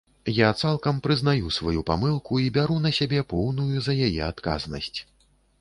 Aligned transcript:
Я 0.35 0.47
цалкам 0.61 1.01
прызнаю 1.07 1.51
сваю 1.57 1.83
памылку 1.91 2.41
і 2.45 2.49
бяру 2.57 2.79
на 2.87 2.95
сябе 3.01 3.23
поўную 3.35 3.77
за 3.89 3.99
яе 4.09 4.21
адказнасць. 4.33 4.99